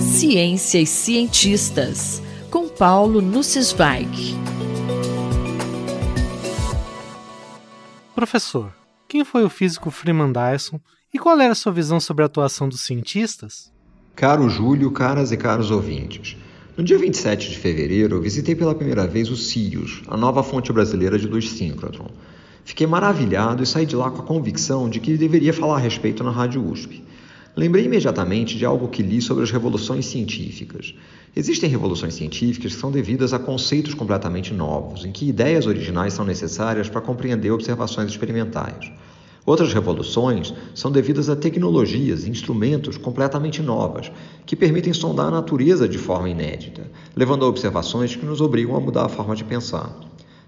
[0.00, 4.34] Ciência e cientistas, com Paulo Nussweig.
[8.14, 8.72] Professor,
[9.08, 10.78] quem foi o físico Freeman Dyson
[11.12, 13.72] e qual era a sua visão sobre a atuação dos cientistas?
[14.14, 16.36] Caro Júlio, caras e caros ouvintes.
[16.76, 20.72] No dia 27 de fevereiro, eu visitei pela primeira vez o Sirius, a nova fonte
[20.72, 22.08] brasileira de luz síncrotron.
[22.64, 26.22] Fiquei maravilhado e saí de lá com a convicção de que deveria falar a respeito
[26.22, 27.02] na Rádio USP.
[27.54, 30.94] Lembrei imediatamente de algo que li sobre as revoluções científicas.
[31.36, 36.24] Existem revoluções científicas que são devidas a conceitos completamente novos, em que ideias originais são
[36.24, 38.90] necessárias para compreender observações experimentais.
[39.44, 44.10] Outras revoluções são devidas a tecnologias, instrumentos completamente novas,
[44.46, 48.80] que permitem sondar a natureza de forma inédita, levando a observações que nos obrigam a
[48.80, 49.94] mudar a forma de pensar.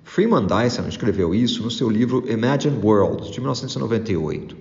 [0.04, 4.56] Freeman Dyson escreveu isso no seu livro Imagine Worlds, de 1998.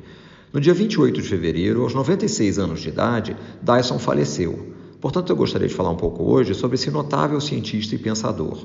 [0.53, 4.71] No dia 28 de fevereiro, aos 96 anos de idade, Dyson faleceu.
[5.01, 8.59] Portanto, eu gostaria de falar um pouco hoje sobre esse notável cientista e pensador.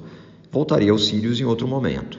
[0.53, 2.19] Voltaria aos Sirius em outro momento.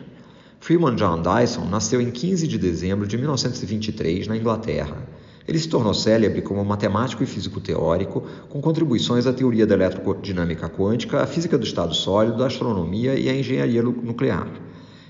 [0.59, 5.07] Freeman John Dyson nasceu em 15 de dezembro de 1923 na Inglaterra.
[5.47, 10.67] Ele se tornou célebre como matemático e físico teórico, com contribuições à teoria da eletrodinâmica
[10.67, 14.47] quântica, à física do estado sólido, à astronomia e à engenharia nuclear.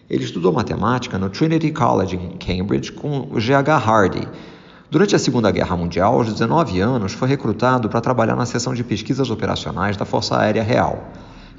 [0.09, 3.77] Ele estudou matemática no Trinity College em Cambridge com o G.H.
[3.77, 4.27] Hardy.
[4.91, 8.83] Durante a Segunda Guerra Mundial, aos 19 anos, foi recrutado para trabalhar na seção de
[8.83, 11.11] pesquisas operacionais da Força Aérea Real.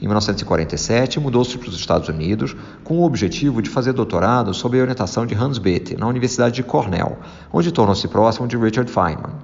[0.03, 4.83] Em 1947, mudou-se para os Estados Unidos com o objetivo de fazer doutorado sob a
[4.83, 7.19] orientação de Hans Bethe, na Universidade de Cornell,
[7.53, 9.35] onde tornou-se próximo de Richard Feynman.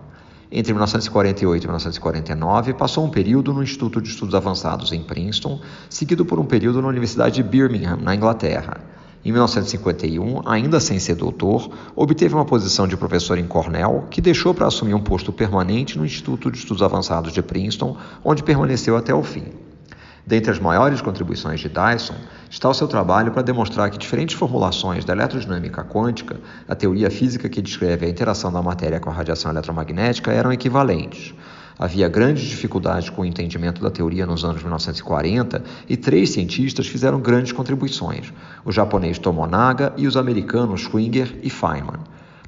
[0.51, 6.25] Entre 1948 e 1949, passou um período no Instituto de Estudos Avançados em Princeton, seguido
[6.25, 8.81] por um período na Universidade de Birmingham, na Inglaterra.
[9.27, 14.55] Em 1951, ainda sem ser doutor, obteve uma posição de professor em Cornell, que deixou
[14.55, 19.13] para assumir um posto permanente no Instituto de Estudos Avançados de Princeton, onde permaneceu até
[19.13, 19.47] o fim.
[20.25, 22.15] Dentre as maiores contribuições de Dyson
[22.49, 27.49] está o seu trabalho para demonstrar que diferentes formulações da eletrodinâmica quântica, a teoria física
[27.49, 31.35] que descreve a interação da matéria com a radiação eletromagnética, eram equivalentes.
[31.79, 37.21] Havia grandes dificuldades com o entendimento da teoria nos anos 1940 e três cientistas fizeram
[37.21, 38.33] grandes contribuições:
[38.65, 42.01] o japonês Tomonaga e os americanos Schwinger e Feynman.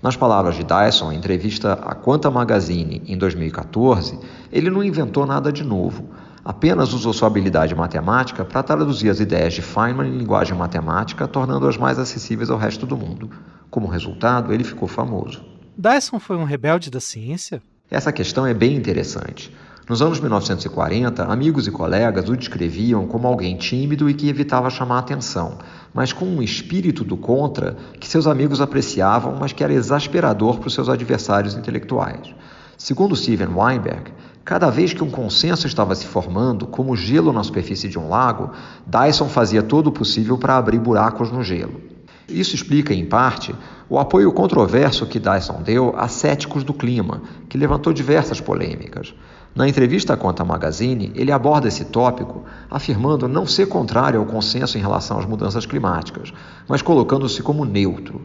[0.03, 4.19] Nas palavras de Dyson, em entrevista à Quanta Magazine em 2014,
[4.51, 6.09] ele não inventou nada de novo,
[6.45, 11.77] apenas usou sua habilidade matemática para traduzir as ideias de Feynman em linguagem matemática, tornando-as
[11.77, 13.29] mais acessíveis ao resto do mundo.
[13.69, 15.45] Como resultado, ele ficou famoso.
[15.77, 17.61] Dyson foi um rebelde da ciência?
[17.91, 19.51] Essa questão é bem interessante.
[19.89, 24.99] Nos anos 1940, amigos e colegas o descreviam como alguém tímido e que evitava chamar
[24.99, 25.57] atenção,
[25.95, 30.69] mas com um espírito do contra que seus amigos apreciavam, mas que era exasperador para
[30.69, 32.35] os seus adversários intelectuais.
[32.77, 34.13] Segundo Steven Weinberg,
[34.45, 38.51] cada vez que um consenso estava se formando, como gelo na superfície de um lago,
[38.87, 41.81] Dyson fazia todo o possível para abrir buracos no gelo.
[42.29, 43.55] Isso explica, em parte,
[43.89, 49.15] o apoio controverso que Dyson deu a céticos do clima, que levantou diversas polêmicas.
[49.55, 54.77] Na entrevista à Conta Magazine, ele aborda esse tópico, afirmando não ser contrário ao consenso
[54.77, 56.31] em relação às mudanças climáticas,
[56.69, 58.21] mas colocando-se como neutro.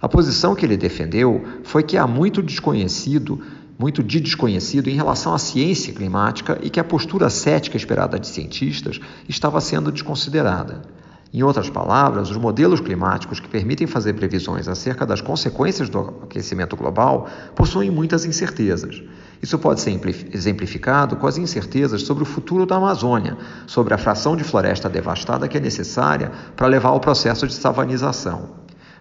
[0.00, 3.42] A posição que ele defendeu foi que há muito desconhecido,
[3.76, 8.28] muito de desconhecido em relação à ciência climática e que a postura cética esperada de
[8.28, 10.82] cientistas estava sendo desconsiderada.
[11.30, 16.74] Em outras palavras, os modelos climáticos que permitem fazer previsões acerca das consequências do aquecimento
[16.74, 19.02] global possuem muitas incertezas.
[19.42, 20.00] Isso pode ser
[20.32, 25.46] exemplificado com as incertezas sobre o futuro da Amazônia, sobre a fração de floresta devastada
[25.46, 28.56] que é necessária para levar ao processo de savanização.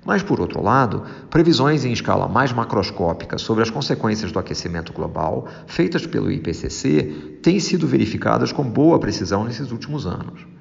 [0.06, 5.48] Mas, por outro lado, previsões em escala mais macroscópica sobre as consequências do aquecimento global,
[5.66, 10.57] feitas pelo IPCC, têm sido verificadas com boa precisão nesses últimos anos.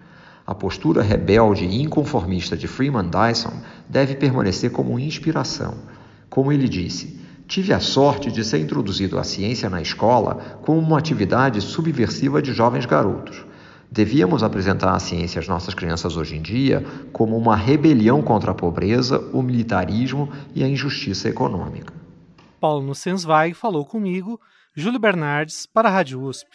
[0.47, 3.53] A postura rebelde e inconformista de Freeman Dyson
[3.89, 5.75] deve permanecer como inspiração.
[6.31, 7.19] Como ele disse,
[7.49, 12.53] tive a sorte de ser introduzido à ciência na escola como uma atividade subversiva de
[12.53, 13.45] jovens garotos.
[13.91, 18.55] Devíamos apresentar a ciência às nossas crianças hoje em dia como uma rebelião contra a
[18.55, 21.93] pobreza, o militarismo e a injustiça econômica.
[22.61, 24.41] Paulo Nussensweig falou comigo,
[24.77, 26.51] Júlio Bernardes, para a Rádio USP.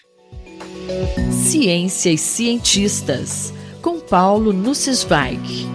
[1.32, 3.54] Ciência e cientistas
[4.12, 5.71] Paulo Nussweig.